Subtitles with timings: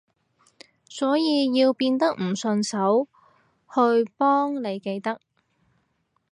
[0.89, 3.07] 所以要變得唔順手
[3.71, 5.21] 去幫你記得